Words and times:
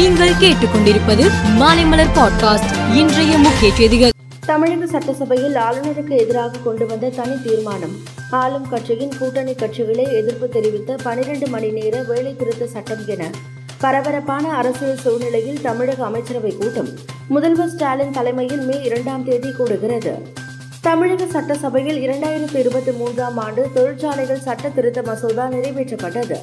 நீங்கள் 0.00 0.32
கேட்டுக்கொண்டிருப்பது 0.32 1.30
மாலைமலர் 1.58 2.12
பாட்காஸ்ட். 2.14 2.94
இன்றைய 2.94 3.38
முக்கிய 3.38 3.74
செய்திகள். 3.74 4.10
தமிழக 4.46 4.86
சட்டசபையில் 4.86 5.54
ஆளுநருக்கு 5.54 6.18
எதிராக 6.18 6.58
கொண்டு 6.58 6.86
வந்த 6.86 7.08
தனி 7.08 7.42
தீர்மானம். 7.42 7.96
ஆளும் 8.30 8.68
கட்சியின் 8.68 9.12
கூட்டணி 9.18 9.52
கட்சிகளே 9.52 10.12
எதிர்ப்பு 10.12 10.48
தெரிவித்த 10.48 10.96
பனிரெண்டு 11.02 11.48
மணி 11.48 11.68
நேர 11.68 12.02
வேலை 12.02 12.36
திருத்த 12.36 12.66
சட்டம் 12.66 13.06
என 13.06 13.30
பரபரப்பான 13.78 14.48
அரசியல் 14.48 14.96
சூழ்நிலையில் 14.96 15.60
தமிழக 15.60 16.04
அமைச்சரவை 16.04 16.56
கூட்டம். 16.60 16.88
முதல்வர் 17.28 17.70
ஸ்டாலின் 17.70 18.10
தலைமையில் 18.10 18.60
மே 18.60 18.82
இரண்டாம் 18.82 19.24
தேதி 19.24 19.48
கூடுகிறது. 19.48 20.12
தமிழக 20.80 21.26
சட்டசபையில் 21.26 22.08
இரண்டாயிரத்தி 22.08 22.56
இருபத்தி 22.56 22.92
மூன்றாம் 22.92 23.36
ஆண்டு 23.36 23.70
தொழிற்சாலைகள் 23.74 24.40
சட்ட 24.40 24.68
திருத்த 24.68 25.02
மசோதா 25.02 25.48
நிறைவேற்றப்பட்டது. 25.48 26.36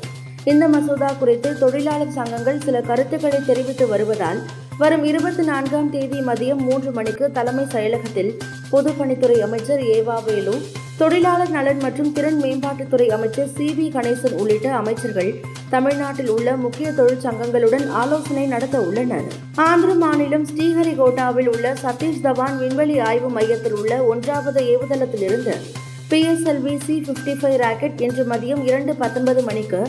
இந்த 0.47 0.67
மசோதா 0.67 1.09
குறித்து 1.11 1.49
தொழிலாளர் 1.57 2.11
சங்கங்கள் 2.11 2.59
சில 2.59 2.81
கருத்துக்களை 2.81 3.39
தெரிவித்து 3.45 3.87
வருவதால் 3.87 4.39
வரும் 4.77 5.03
இருபத்தி 5.03 5.43
நான்காம் 5.43 5.89
தேதி 5.89 6.19
மதியம் 6.21 6.61
மூன்று 6.61 6.91
மணிக்கு 6.91 7.31
தலைமை 7.31 7.65
செயலகத்தில் 7.65 8.31
பொதுப்பணித்துறை 8.71 9.37
அமைச்சர் 9.39 9.81
ஏவா 9.95 10.17
வேலு 10.25 10.53
தொழிலாளர் 10.97 11.49
நலன் 11.49 11.77
மற்றும் 11.77 12.13
திறன் 12.13 12.39
மேம்பாட்டுத்துறை 12.43 13.07
அமைச்சர் 13.07 13.49
சி 13.57 13.67
வி 13.77 13.87
கணேசன் 13.89 14.33
உள்ளிட்ட 14.33 14.67
அமைச்சர்கள் 14.73 15.31
தமிழ்நாட்டில் 15.69 16.29
உள்ள 16.29 16.55
முக்கிய 16.55 16.91
தொழிற்சங்கங்களுடன் 16.91 17.85
ஆலோசனை 17.91 18.45
நடத்த 18.45 18.77
உள்ளனர். 18.81 19.27
ஆந்திர 19.55 19.93
மாநிலம் 19.93 20.45
ஸ்ரீஹரிகோட்டாவில் 20.45 21.47
உள்ள 21.47 21.75
சதீஷ் 21.83 22.23
தவான் 22.23 22.57
விண்வெளி 22.57 22.99
ஆய்வு 22.99 23.29
மையத்தில் 23.29 23.73
உள்ள 23.73 24.03
ஒன்றாவது 24.03 24.61
ஏவுதளத்திலிருந்து 24.73 25.55
PSLV 26.11 26.75
C 26.85 26.95
fifty 27.07 27.33
five 27.41 27.57
rocket 27.57 28.01
இன்று 28.01 28.23
மதியம் 28.23 28.63
இரண்டு 28.63 28.95
பத்தொன்பது 28.95 29.41
மணிக்கு 29.43 29.81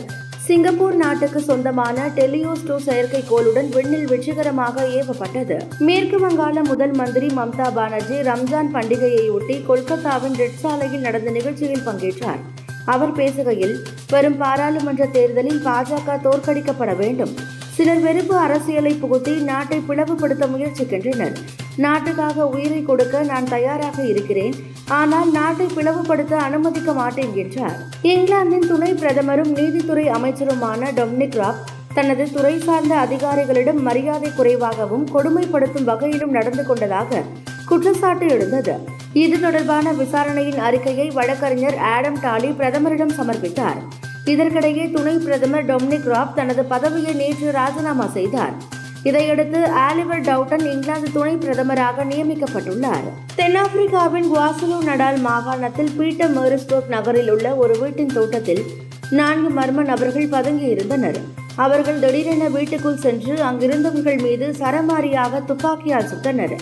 சிங்கப்பூர் 0.49 0.95
நாட்டுக்கு 0.95 1.39
சொந்தமான 1.39 2.05
டெலியோஸ் 2.15 2.63
டூ 2.67 2.75
செயற்கைக்கோளுடன் 2.85 3.67
விண்ணில் 3.69 4.07
வெற்றிகரமாக 4.07 4.85
ஏவப்பட்டது. 4.99 5.57
மேற்கு 5.79 6.17
வங்காள 6.19 6.63
முதல் 6.63 6.93
மந்திரி 6.93 7.27
மம்தா 7.27 7.67
பானர்ஜி 7.73 8.17
ரம்ஜான் 8.29 8.71
பண்டிகையையொட்டி 8.75 9.55
கொல்கத்தாவின் 9.67 10.37
ரெட் 10.41 10.57
சாலையில் 10.61 11.01
நடந்த 11.01 11.31
நிகழ்ச்சியில் 11.31 11.85
பங்கேற்றார். 11.85 12.41
அவர் 12.85 13.13
பேசுகையில் 13.15 13.75
வரும் 14.09 14.37
பாராளுமன்ற 14.37 15.05
தேர்தலில் 15.05 15.61
பாஜக 15.65 16.17
தோற்கடிக்கப்பட 16.27 16.95
வேண்டும். 16.95 17.35
சிலர் 17.75 17.99
வெறுப்பு 17.99 18.37
அரசியலை 18.37 18.93
புகுத்தி 18.93 19.35
நாட்டை 19.51 19.81
பிளவுபடுத்த 19.89 20.47
முயற்சிக்கின்றனர். 20.55 21.37
நாட்டுக்காக 21.75 22.47
உயிரை 22.47 22.83
கொடுக்க 22.83 23.23
நான் 23.23 23.45
தயாராக 23.45 24.03
இருக்கிறேன். 24.03 24.55
ஆனால் 24.89 25.31
நாட்டை 25.31 25.65
பிளவுபடுத்த 25.65 26.33
அனுமதிக்க 26.33 26.93
மாட்டேன் 26.93 27.35
என்றார். 27.35 27.77
இங்கிலாந்தின் 28.01 28.67
துணை 28.67 28.93
பிரதமரும் 28.93 29.51
நீதித்துறை 29.51 30.07
அமைச்சருமான 30.07 30.91
டொமினிக் 30.95 31.35
ராப் 31.35 31.55
தனது 31.93 32.31
துறை 32.31 32.59
சார்ந்த 32.59 32.95
அதிகாரிகளிடம் 32.95 33.79
மரியாதை 33.79 34.31
குறைவாகவும் 34.35 35.07
கொடுமைப்படுத்தும் 35.13 35.83
வகையிலும் 35.83 36.31
நடந்து 36.31 36.65
கொண்டதாக 36.65 37.21
குற்றச்சாட்டு 37.65 38.27
எழுந்தது. 38.27 38.73
இது 39.13 39.39
தொடர்பான 39.39 39.91
விசாரணையின் 39.91 40.59
அறிக்கையை 40.59 41.09
வழக்கறிஞர் 41.09 41.77
ஆடம் 41.77 42.19
டாலி 42.21 42.49
பிரதமரிடம் 42.49 43.17
சமர்ப்பித்தார். 43.19 43.79
இதற்கிடையே 44.25 44.91
துணை 44.91 45.17
பிரதமர் 45.17 45.65
டொமினிக் 45.65 46.03
ராப் 46.03 46.35
தனது 46.35 46.65
பதவியை 46.65 47.13
நேற்று 47.13 47.51
ராஜினாமா 47.51 48.07
செய்தார். 48.07 48.77
இதையடுத்து 49.03 49.59
ஆலிவர் 49.59 50.25
டவுட்டன் 50.29 50.65
இங்கிலாந்து 50.71 51.09
துணை 51.11 51.35
பிரதமராக 51.35 52.05
நியமிக்கப்பட்டுள்ளார். 52.05 53.07
தென்னாப்பிரிக்காவின் 53.37 54.27
குவாசலோ 54.33 54.77
நடால் 54.85 55.19
மாகாணத்தில் 55.19 55.91
பீட்டர் 55.97 56.33
மேரிஸ்பர்க் 56.37 56.87
நகரில் 56.87 57.31
உள்ள 57.31 57.55
ஒரு 57.55 57.77
வீட்டின் 57.79 58.13
தோட்டத்தில் 58.13 58.63
நான்கு 59.09 59.61
மர்ம 59.61 59.83
நபர்கள் 59.83 60.29
பதுங்கியிருந்தனர். 60.29 61.19
அவர்கள் 61.55 61.99
திடீரென 61.99 62.49
வீட்டுக்குள் 62.49 62.97
சென்று 62.97 63.33
அங்கிருந்தவர்கள் 63.43 64.19
மீது 64.21 64.55
சரமாரியாக 64.59 65.45
துப்பாக்கியால் 65.45 66.09
சுட்டனர் 66.11 66.55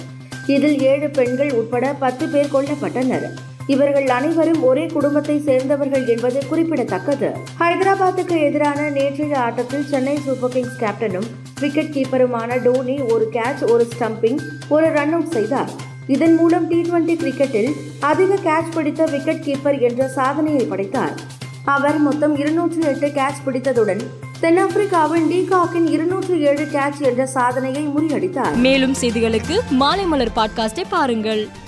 இதில் 0.48 0.80
ஏழு 0.82 1.10
பெண்கள் 1.10 1.52
உட்பட 1.52 1.94
பத்து 1.94 2.28
பேர் 2.28 2.54
கொல்லப்பட்டனர். 2.54 3.28
இவர்கள் 3.68 4.08
அனைவரும் 4.08 4.64
ஒரே 4.64 4.86
குடும்பத்தை 4.86 5.40
சேர்ந்தவர்கள் 5.40 6.08
என்பது 6.08 6.46
குறிப்பிடத்தக்கது. 6.48 7.32
ஹைதராபாத்துக்கு 7.60 8.38
எதிரான 8.44 8.90
நேற்றைய 8.90 9.40
ஆட்டத்தில் 9.40 9.86
சென்னை 9.86 10.18
சூப்பர் 10.26 10.50
கிங்ஸ் 10.50 10.80
கேப்டனும் 10.80 11.30
விக்கெட் 11.60 11.94
கீப்பருமான 11.94 12.62
டோனி 12.64 13.00
ஒரு 13.00 13.30
கேட்ச் 13.32 13.72
ஒரு 13.72 13.88
ஸ்டம்பிங் 13.98 14.40
ஒரு 14.70 14.90
ரன் 14.90 15.14
அவுட் 15.14 15.32
செய்தார். 15.32 15.70
இதன் 16.08 16.36
மூலம் 16.36 16.68
டி 16.68 16.82
டுவெண்டி 16.82 17.18
கிரிக்கெட்டில் 17.20 17.72
அதிக 18.00 18.36
கேட்ச் 18.36 18.72
பிடித்த 18.74 19.06
விக்கெட் 19.06 19.44
கீப்பர் 19.44 19.80
என்ற 19.80 20.08
சாதனையை 20.08 20.66
படைத்தார். 20.66 21.36
அவர் 21.66 21.98
மொத்தம் 21.98 22.38
இருநூற்றி 22.38 22.88
எட்டு 22.88 23.08
கேட்ச் 23.08 23.42
பிடித்ததுடன் 23.46 24.00
தென்னாப்பிரிக்காவின் 24.42 25.28
டி 25.28 25.48
காக்கின் 25.50 25.90
இருநூற்றி 25.90 26.40
ஏழு 26.40 26.64
கேட்ச் 26.64 27.02
என்ற 27.02 27.26
சாதனையை 27.26 27.88
முறியடித்தார். 27.88 28.56
மேலும் 28.56 28.96
செய்திகளுக்கு 29.02 29.60
மாலைமலர் 29.80 30.28
பாட்காஸ்டை 30.36 30.84
பாருங்கள். 30.90 31.66